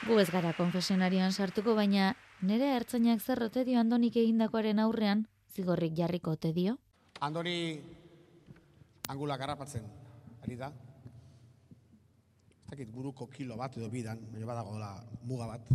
[0.09, 5.95] Gu ez gara konfesionarian sartuko, baina nire ertzainak zer ote dio Andonik egindakoaren aurrean, zigorrik
[5.95, 6.77] jarriko ote dio?
[7.21, 7.79] Andoni
[9.09, 9.87] angula garrapatzen,
[10.43, 10.73] ari da.
[12.65, 15.73] Ez dakit buruko kilo bat edo bidan, baina badago da muga bat.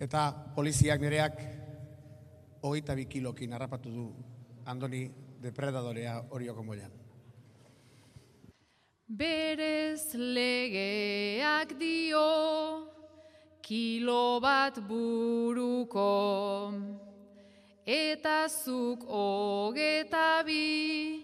[0.00, 1.40] Eta poliziak nereak
[2.60, 4.08] hogeita bi kilokin harrapatu du
[4.66, 5.06] Andoni
[5.38, 6.90] depredadorea horioko moian.
[9.06, 12.22] Berez legeak dio
[13.62, 16.10] kilo bat buruko.
[17.86, 21.22] Eta zuk hogeta bi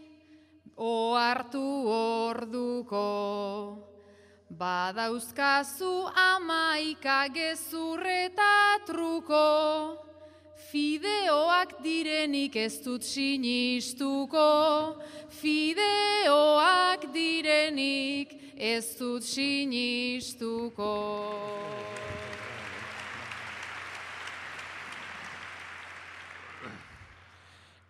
[0.76, 1.64] ohartu
[1.98, 3.08] orduko.
[4.62, 10.11] Badauzkazu amaika gezurreta truko
[10.72, 14.46] Fideoak direnik ez dut sinistuko,
[15.28, 20.94] fideoak direnik ez dut sinistuko.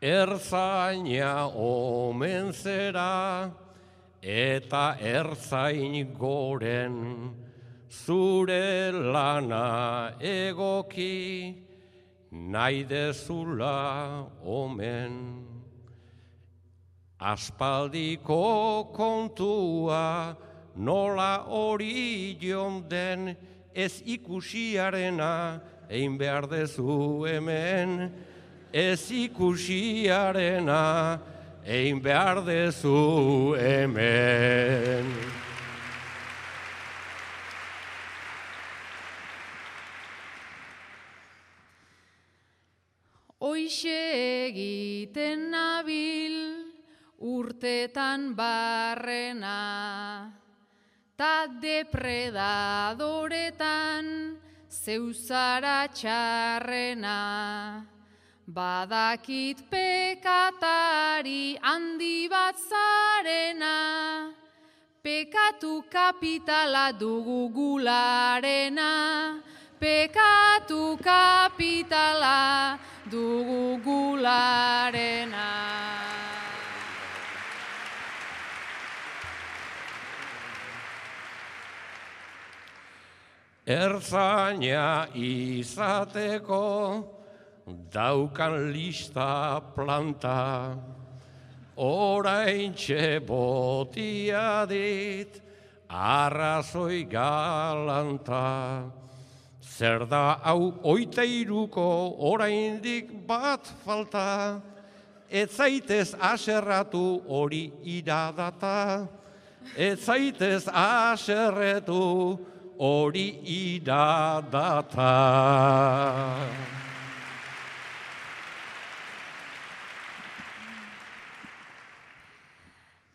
[0.03, 3.49] Erzaina omen zera
[4.18, 7.30] eta erzain goren
[7.87, 11.70] zure lana egoki
[12.33, 15.45] nahi dezula omen.
[17.20, 20.37] Aspaldiko kontua
[20.76, 22.37] nola hori
[22.89, 23.37] den
[23.74, 28.12] ez ikusiarena egin behar dezu hemen.
[28.72, 31.20] Ez ikusiarena
[31.64, 35.41] egin behar dezu hemen.
[43.62, 46.66] Hoixe egiten nabil
[47.22, 50.26] urtetan barrena,
[51.14, 54.34] ta depredadoretan
[54.66, 57.86] zeuzara txarrena,
[58.50, 64.34] badakit pekatari handi bat zarena,
[65.06, 69.38] pekatu kapitala dugu gularena,
[69.78, 72.42] pekatu kapitala
[73.12, 75.50] dugu gularena.
[83.66, 86.64] Erzaina izateko
[87.92, 90.76] daukan lista planta,
[91.76, 92.74] orain
[93.28, 95.40] botia dit
[95.88, 99.01] arrazoi galanta.
[99.73, 101.85] Zer da hau oita iruko
[102.31, 104.61] oraindik bat falta,
[105.31, 109.09] ez zaitez aserratu hori iradata,
[109.77, 112.37] ez zaitez aserretu
[112.77, 115.09] hori iradata.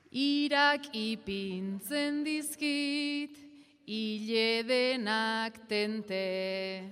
[0.10, 3.46] Irak ipintzen dizkit,
[3.88, 6.83] hile denak tente,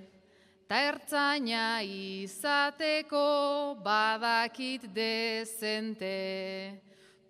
[0.66, 6.80] ta ertzaina izateko badakit dezente.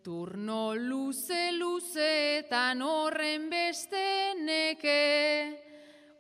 [0.07, 5.63] Turno luze luzetan horren beste neke,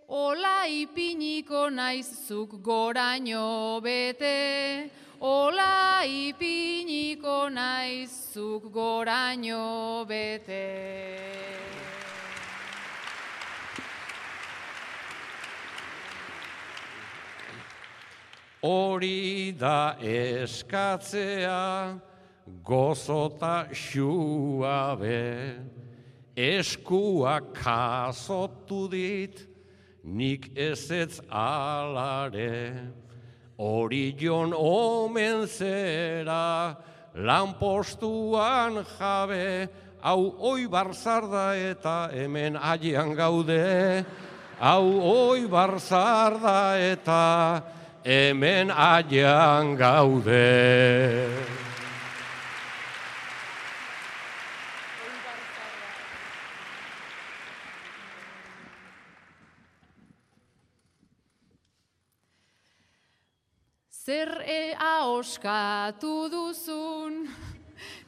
[0.08, 4.90] Ola ipiniko naizuk goraino bete,
[5.20, 11.55] Ola ipiniko naizuk goraino bete.
[18.62, 22.00] Hori da eskatzea,
[22.64, 25.60] gozota xuabe,
[26.36, 29.44] eskuak kasotu dit,
[30.04, 32.92] nik ezetz alare.
[33.58, 36.76] Orion omen zera,
[37.14, 39.68] lanpostuan jabe,
[40.00, 44.04] hau oi barzarda eta hemen agian gaude,
[44.60, 47.62] hau oi barzarda eta
[48.06, 51.26] hemen agian gaude.
[63.90, 67.26] Zer ea oskatu duzun,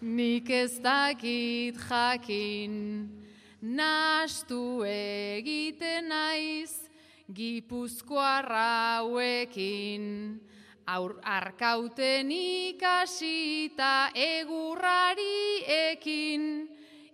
[0.01, 3.11] nik ez dakit jakin,
[3.61, 6.88] nastu egiten naiz,
[7.35, 10.41] gipuzkoarra hauekin,
[10.89, 15.61] aur arkauten ikasita egurrari
[15.93, 16.69] ekin,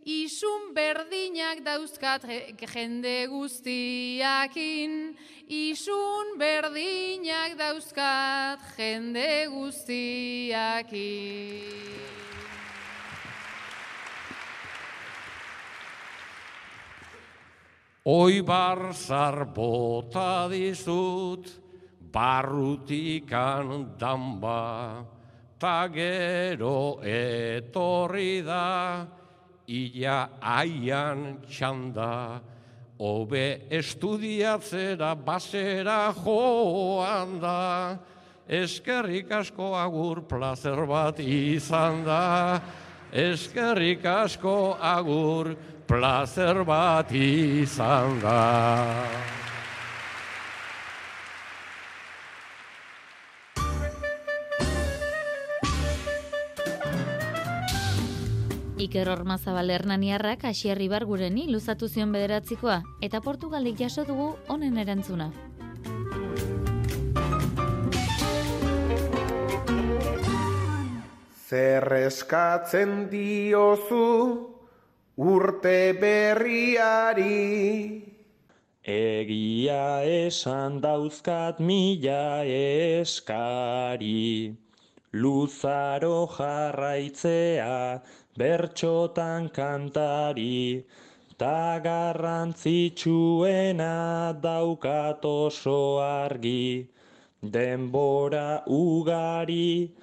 [0.07, 2.23] isun berdinak dauzkat
[2.63, 5.17] jende guztiakin,
[5.49, 10.95] isun berdinak dauzkat jende guztiakin.
[18.05, 21.49] Oi barzar bota dizut,
[22.13, 25.07] barrutikan damba,
[25.59, 29.07] ta gero etorri da,
[29.65, 32.43] ia aian txanda,
[33.01, 37.97] hobe estudiatzera basera joan da,
[38.45, 42.61] eskerrik asko agur plazer bat izan da,
[43.17, 48.41] eskerrik asko agur plazer bat izan da.
[58.85, 65.31] Iker Ormazabal Hernaniarrak Asier Ibargureni luzatu zion bederatzikoa eta Portugaldik jaso dugu honen erantzuna.
[71.49, 74.54] Zer eskatzen diozu
[75.17, 78.03] urte berriari.
[78.85, 84.55] Egia esan dauzkat mila eskari.
[85.15, 88.03] Luzaro jarraitzea
[88.37, 90.85] bertxotan kantari.
[91.39, 96.89] Ta garrantzitsuena daukat oso argi.
[97.41, 99.95] Denbora ugari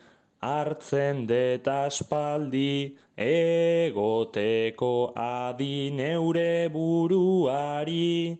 [0.41, 8.37] hartzen det aspaldi egoteko adi neure buruari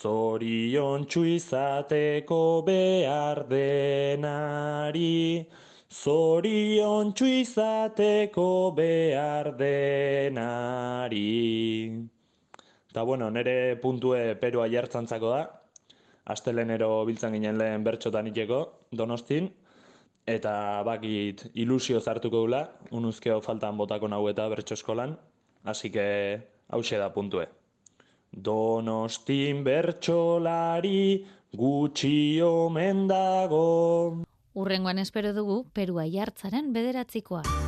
[0.00, 5.46] zorion izateko behar denari.
[5.90, 11.28] Zorion izateko behar denari.
[12.90, 15.42] Eta bueno, nire puntue perua jartzantzako da.
[16.26, 18.58] Astelenero biltzen ginen lehen bertxotan iteko,
[18.92, 19.48] donostin,
[20.28, 25.16] eta bakit ilusio zartuko gula, unuzkeo faltan botako nahu eta bertxo eskolan,
[25.64, 26.08] hasi que
[26.68, 27.46] hause da puntue.
[28.32, 31.24] Donostin bertxolari
[31.56, 34.24] gutxi omen dago.
[34.58, 37.67] Urrengoan espero dugu Perua jartzaren bederatzikoa.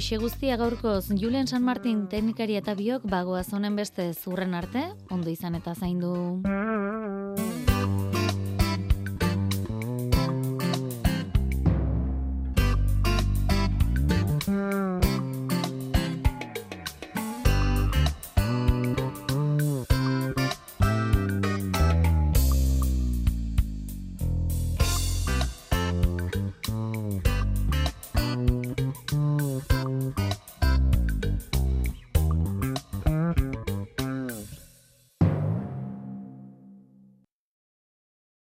[0.00, 5.28] Hauixe guztia gaurkoz Julen San Martin teknikari eta biok bagoaz honen beste zurren arte, ondo
[5.28, 6.14] izan eta zaindu.